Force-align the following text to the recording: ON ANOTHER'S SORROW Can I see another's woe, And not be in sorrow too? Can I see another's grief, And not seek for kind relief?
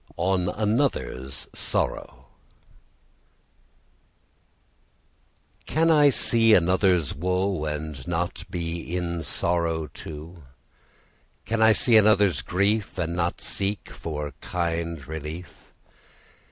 ON 0.17 0.49
ANOTHER'S 0.49 1.47
SORROW 1.53 2.25
Can 5.67 5.91
I 5.91 6.09
see 6.09 6.55
another's 6.55 7.13
woe, 7.13 7.65
And 7.65 8.07
not 8.07 8.43
be 8.49 8.97
in 8.97 9.21
sorrow 9.23 9.85
too? 9.85 10.41
Can 11.45 11.61
I 11.61 11.73
see 11.73 11.97
another's 11.97 12.41
grief, 12.41 12.97
And 12.97 13.13
not 13.15 13.41
seek 13.41 13.91
for 13.91 14.33
kind 14.41 15.05
relief? 15.07 15.71